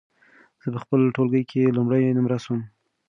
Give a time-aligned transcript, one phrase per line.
[0.61, 2.59] زه په خپل ټولګي کې لومړی نمره سوم.